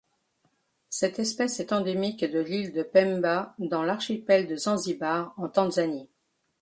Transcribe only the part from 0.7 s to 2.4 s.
Cette espèce est endémique de